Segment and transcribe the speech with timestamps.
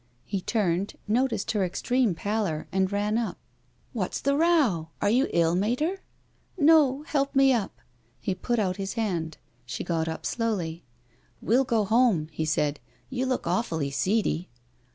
[0.25, 3.37] He turned, noticed her extreme pallor, and ran up."
[3.93, 4.89] What's the row?
[4.99, 6.01] Are you ill, Mater?"
[6.57, 7.03] "No.
[7.03, 7.79] Help me up."
[8.19, 9.37] He i)ut out his hand.
[9.63, 10.83] She got up slowly."
[11.43, 12.79] We'll go home," he said."
[13.11, 14.49] You look awfully seedy."